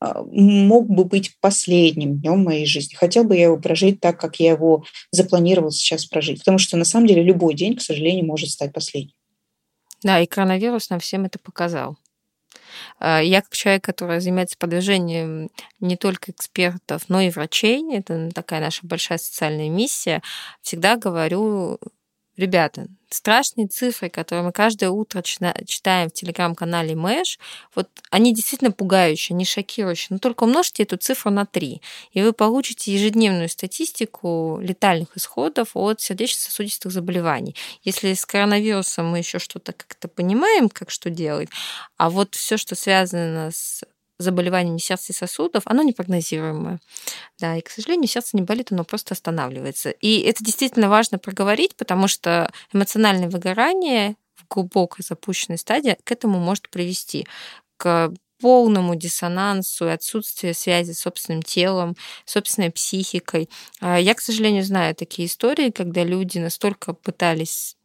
[0.00, 2.94] а, мог бы быть последним днем моей жизни.
[2.94, 6.38] Хотел бы я его прожить так, как я его запланировал сейчас прожить.
[6.38, 9.14] Потому что на самом деле любой день, к сожалению, может стать последним.
[10.04, 11.98] Да, и коронавирус нам всем это показал.
[12.98, 18.60] А, я как человек, который занимается продвижением не только экспертов, но и врачей, это такая
[18.60, 20.22] наша большая социальная миссия,
[20.62, 21.78] всегда говорю,
[22.38, 27.38] ребята, страшные цифры, которые мы каждое утро читаем в телеграм-канале Мэш,
[27.74, 30.08] вот они действительно пугающие, они шокирующие.
[30.10, 36.00] Но только умножьте эту цифру на 3, и вы получите ежедневную статистику летальных исходов от
[36.00, 37.56] сердечно-сосудистых заболеваний.
[37.82, 41.48] Если с коронавирусом мы еще что-то как-то понимаем, как что делать,
[41.96, 43.82] а вот все, что связано с
[44.18, 46.80] заболеваниями сердца и сосудов, оно непрогнозируемое.
[47.38, 49.90] Да, и, к сожалению, сердце не болит, оно просто останавливается.
[49.90, 56.38] И это действительно важно проговорить, потому что эмоциональное выгорание в глубокой запущенной стадии к этому
[56.38, 57.26] может привести
[57.76, 63.48] к полному диссонансу и отсутствию связи с собственным телом, собственной психикой.
[63.80, 67.76] А я, к сожалению, знаю такие истории, когда люди настолько пытались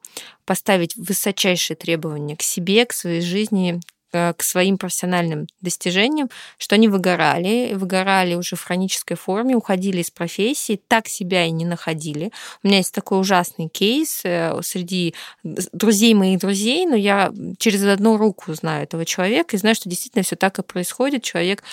[0.45, 3.79] поставить высочайшие требования к себе, к своей жизни,
[4.13, 10.79] к своим профессиональным достижениям, что они выгорали, выгорали уже в хронической форме, уходили из профессии,
[10.87, 12.31] так себя и не находили.
[12.63, 18.17] У меня есть такой ужасный кейс э, среди друзей моих друзей, но я через одну
[18.17, 21.23] руку знаю этого человека и знаю, что действительно все так и происходит.
[21.23, 21.63] Человек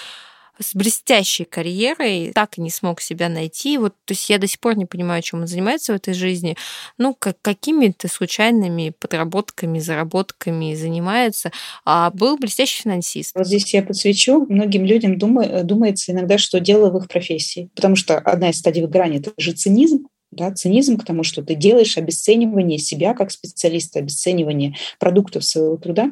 [0.61, 3.79] с блестящей карьерой, так и не смог себя найти.
[3.79, 6.57] Вот, то есть я до сих пор не понимаю, чем он занимается в этой жизни.
[6.99, 11.51] Ну, как, какими-то случайными подработками, заработками занимается.
[11.85, 13.35] А был блестящий финансист.
[13.35, 14.46] Вот здесь я подсвечу.
[14.49, 17.70] Многим людям думаю, думается иногда, что дело в их профессии.
[17.75, 21.55] Потому что одна из стадий выгорания– это же цинизм, да, цинизм к тому, что ты
[21.55, 26.11] делаешь, обесценивание себя как специалиста, обесценивание продуктов своего труда.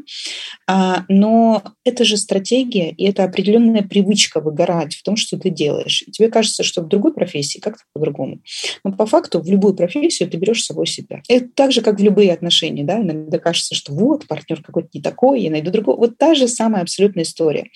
[0.67, 6.03] А, но это же стратегия, и это определенная привычка выгорать в том, что ты делаешь.
[6.07, 8.41] И тебе кажется, что в другой профессии как-то по-другому.
[8.85, 11.23] Но по факту в любую профессию ты берешь с собой себя.
[11.29, 12.85] Это так же, как в любые отношения.
[12.85, 13.01] Да?
[13.01, 15.97] Иногда кажется, что вот, партнер какой-то не такой, я найду другого.
[15.97, 17.69] Вот та же самая абсолютная история.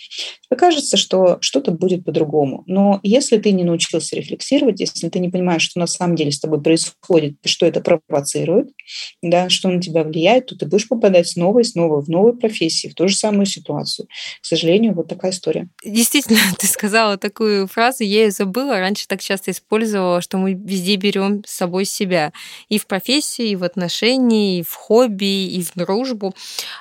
[0.49, 2.65] Тебе кажется, что что-то будет по-другому.
[2.67, 6.41] Но если ты не научился рефлексировать, если ты не понимаешь, что на самом деле с
[6.41, 8.71] тобой происходит, что это провоцирует,
[9.23, 12.89] да, что на тебя влияет, то ты будешь попадать снова и снова в новые профессии,
[12.89, 14.09] в ту же самую ситуацию.
[14.41, 15.69] К сожалению, вот такая история.
[15.85, 20.97] Действительно, ты сказала такую фразу, я ее забыла, раньше так часто использовала, что мы везде
[20.97, 22.33] берем с собой себя.
[22.69, 26.35] И в профессии, и в отношении, и в хобби, и в дружбу.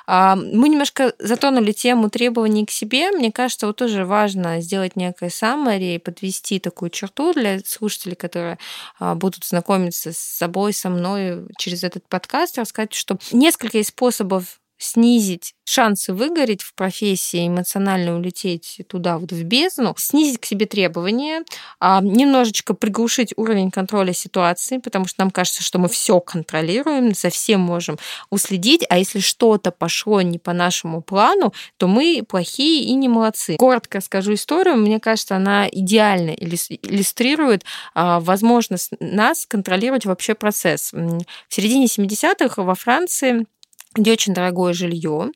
[0.06, 3.10] А, мы немножко затронули тему требований к себе.
[3.10, 8.58] Мне кажется, вот тоже важно сделать некое саммари и подвести такую черту для слушателей, которые
[8.98, 14.60] а, будут знакомиться с собой, со мной через этот подкаст, рассказать, что несколько есть способов
[14.82, 21.44] снизить шансы выгореть в профессии, эмоционально улететь туда, вот в бездну, снизить к себе требования,
[21.78, 27.30] а, немножечко приглушить уровень контроля ситуации, потому что нам кажется, что мы все контролируем, за
[27.30, 32.94] всем можем уследить, а если что-то пошло не по нашему плану, то мы плохие и
[32.94, 33.56] не молодцы.
[33.56, 37.64] Коротко скажу историю, мне кажется, она идеально иллюстрирует
[37.94, 40.92] а, возможность нас контролировать вообще процесс.
[40.92, 43.46] В середине 70-х во Франции
[43.94, 45.30] где очень дорогое жилье,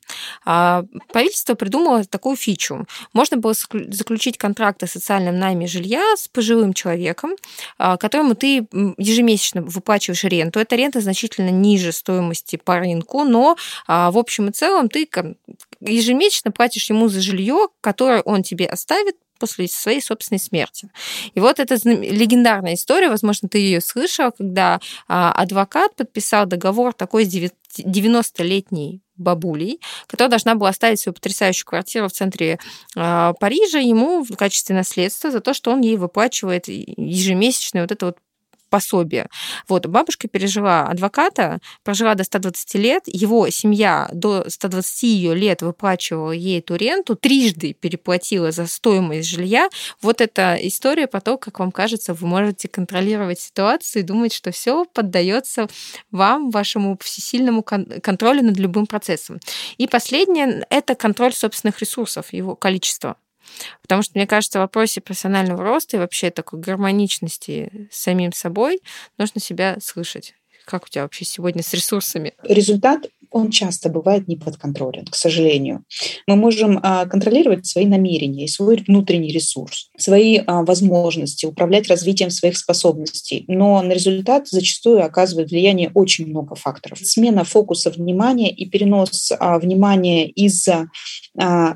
[0.45, 2.85] а, правительство придумало такую фичу.
[3.13, 7.31] Можно было заключить контракт о социальном найме жилья с пожилым человеком,
[7.77, 8.67] а, которому ты
[8.97, 10.59] ежемесячно выплачиваешь ренту.
[10.59, 15.07] Эта рента значительно ниже стоимости по рынку, но а, в общем и целом ты
[15.81, 20.89] ежемесячно платишь ему за жилье, которое он тебе оставит после своей собственной смерти.
[21.33, 27.33] И вот эта легендарная история, возможно, ты ее слышал, когда адвокат подписал договор такой с
[27.79, 32.59] 90-летней бабулей, которая должна была оставить свою потрясающую квартиру в центре
[32.95, 38.05] э, Парижа ему в качестве наследства за то, что он ей выплачивает ежемесячное вот это
[38.07, 38.17] вот
[38.69, 39.27] пособие.
[39.67, 46.31] Вот, бабушка пережила адвоката, прожила до 120 лет, его семья до 120 ее лет выплачивала
[46.31, 49.69] ей эту ренту, трижды переплатила за стоимость жилья.
[50.01, 54.51] Вот эта история про то, как вам кажется, вы можете контролировать ситуацию и думать, что
[54.51, 55.67] все поддается
[56.11, 59.39] вам, вашему всесильному контролю над любым процессом.
[59.77, 63.17] И последнее– это контроль собственных ресурсов, его количество.
[63.81, 68.81] Потому что, мне кажется, в вопросе профессионального роста и вообще такой гармоничности с самим собой
[69.17, 70.35] нужно себя слышать.
[70.65, 72.33] Как у тебя вообще сегодня с ресурсами?
[72.43, 75.83] Результат он часто бывает не подконтролен, к сожалению.
[76.27, 82.29] Мы можем а, контролировать свои намерения и свой внутренний ресурс, свои а, возможности, управлять развитием
[82.29, 83.45] своих способностей.
[83.47, 86.99] Но на результат зачастую оказывает влияние очень много факторов.
[86.99, 90.67] Смена фокуса внимания и перенос а, внимания из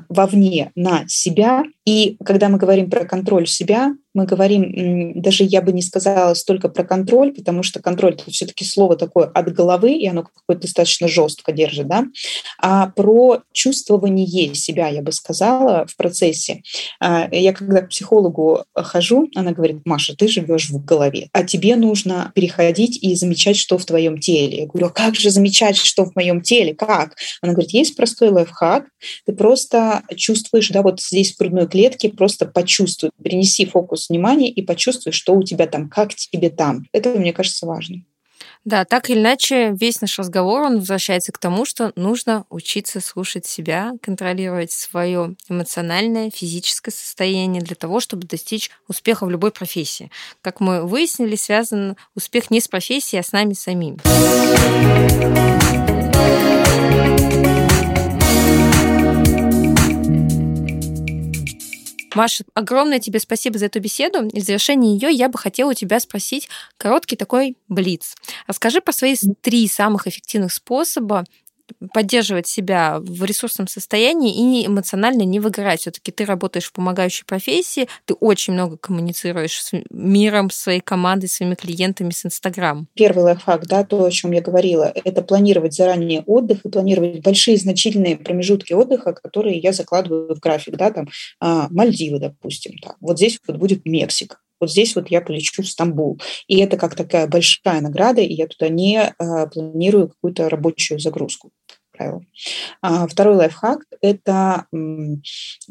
[0.08, 1.62] вовне на себя.
[1.86, 6.68] И когда мы говорим про контроль себя, мы говорим, даже я бы не сказала столько
[6.68, 11.08] про контроль, потому что контроль это все-таки слово такое от головы, и оно какое-то достаточно
[11.08, 12.04] жестко держит, да,
[12.58, 16.62] а про чувствование себя, я бы сказала, в процессе.
[17.00, 21.76] А, я когда к психологу хожу, она говорит, Маша, ты живешь в голове, а тебе
[21.76, 24.60] нужно переходить и замечать, что в твоем теле.
[24.60, 26.74] Я говорю, а как же замечать, что в моем теле?
[26.74, 27.16] Как?
[27.40, 28.86] Она говорит, есть простой лайфхак,
[29.24, 34.62] ты просто чувствуешь, да, вот здесь в грудной клетке, просто почувствуй, принеси фокус внимания и
[34.62, 36.86] почувствуй, что у тебя там, как тебе там.
[36.92, 38.02] Это, мне кажется, важно.
[38.64, 43.44] Да, так или иначе, весь наш разговор, он возвращается к тому, что нужно учиться слушать
[43.44, 50.12] себя, контролировать свое эмоциональное, физическое состояние для того, чтобы достичь успеха в любой профессии.
[50.42, 53.98] Как мы выяснили, связан успех не с профессией, а с нами самими.
[62.14, 64.26] Маша, огромное тебе спасибо за эту беседу.
[64.28, 68.14] И в завершении ее я бы хотела у тебя спросить короткий такой блиц.
[68.46, 71.24] Расскажи про свои три самых эффективных способа
[71.92, 75.80] поддерживать себя в ресурсном состоянии и эмоционально не выгорать.
[75.80, 81.54] Все-таки ты работаешь в помогающей профессии, ты очень много коммуницируешь с миром, своей командой, своими
[81.54, 82.86] клиентами с Инстаграм.
[82.94, 87.56] Первый лайфхак, да, то, о чем я говорила, это планировать заранее отдых и планировать большие
[87.56, 91.08] значительные промежутки отдыха, которые я закладываю в график, да, там
[91.40, 92.96] а, Мальдивы, допустим, так.
[93.00, 96.20] вот здесь вот будет Мексика вот здесь вот я полечу в Стамбул.
[96.46, 101.50] И это как такая большая награда, и я туда не э, планирую какую-то рабочую загрузку
[102.02, 102.22] правило.
[102.80, 104.66] А второй лайфхак– это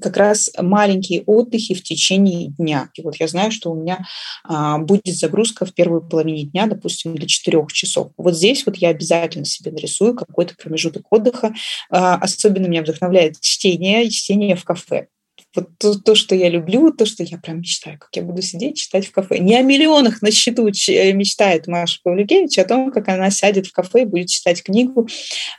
[0.01, 2.89] как раз маленькие отдыхи в течение дня.
[2.95, 4.05] И вот я знаю, что у меня
[4.43, 8.11] а, будет загрузка в первой половине дня, допустим, для четырех часов.
[8.17, 11.53] Вот здесь вот я обязательно себе нарисую какой-то промежуток отдыха.
[11.89, 15.07] А, особенно меня вдохновляет чтение, чтение в кафе
[15.55, 18.77] вот то, то, что я люблю, то, что я прям мечтаю, как я буду сидеть,
[18.77, 19.39] читать в кафе.
[19.39, 23.67] Не о миллионах на счету э, мечтает Маша Павлюкевич, а о том, как она сядет
[23.67, 25.07] в кафе, будет читать книгу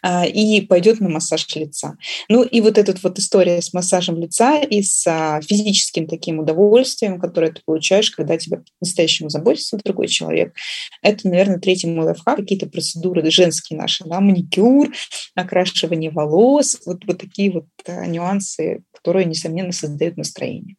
[0.02, 1.96] а, и пойдет на массаж лица.
[2.28, 7.20] Ну и вот эта вот история с массажем лица и с а, физическим таким удовольствием,
[7.20, 10.54] которое ты получаешь, когда тебя по-настоящему заботится другой человек,
[11.02, 14.92] это, наверное, третий мой лайфхак, какие-то процедуры женские наши, да, маникюр,
[15.34, 20.76] окрашивание волос, вот, вот такие вот а, нюансы, которые, несомненно, создают настроение.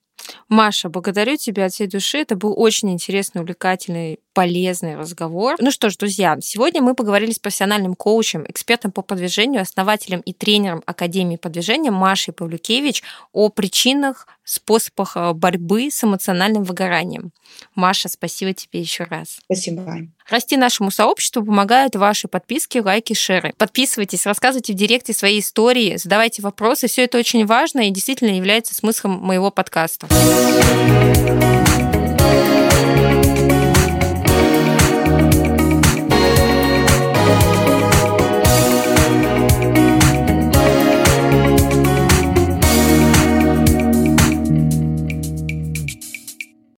[0.47, 2.19] Маша, благодарю тебя от всей души.
[2.19, 5.55] Это был очень интересный, увлекательный, полезный разговор.
[5.59, 10.33] Ну что ж, друзья, сегодня мы поговорили с профессиональным коучем, экспертом по подвижению, основателем и
[10.33, 17.31] тренером Академии подвижения Машей Павлюкевич о причинах, способах э, борьбы с эмоциональным выгоранием.
[17.75, 19.39] Маша, спасибо тебе еще раз.
[19.45, 19.99] Спасибо.
[20.29, 23.53] Расти нашему сообществу помогают ваши подписки, лайки, шеры.
[23.57, 26.87] Подписывайтесь, рассказывайте в директе свои истории, задавайте вопросы.
[26.87, 30.07] Все это очень важно и действительно является смыслом моего подкаста.